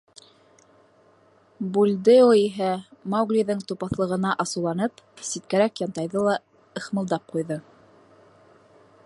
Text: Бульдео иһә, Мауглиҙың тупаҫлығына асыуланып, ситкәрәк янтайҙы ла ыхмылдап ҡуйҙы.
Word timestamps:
Бульдео 1.75 2.31
иһә, 2.39 2.69
Мауглиҙың 3.15 3.61
тупаҫлығына 3.73 4.33
асыуланып, 4.45 5.05
ситкәрәк 5.29 5.85
янтайҙы 5.85 6.25
ла 6.31 6.35
ыхмылдап 6.83 7.31
ҡуйҙы. 7.37 7.61